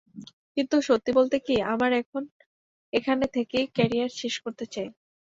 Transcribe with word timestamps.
কিন্তু 0.57 0.75
সত্যি 0.87 1.11
বলতে 1.17 1.37
কি, 1.39 1.55
আমি 1.71 1.87
এখন 2.01 2.23
এখানে 2.93 3.25
থেকেই 3.35 3.65
ক্যারিয়ার 3.75 4.11
শেষ 4.19 4.35
করতে 4.43 4.65
চাই। 4.73 4.87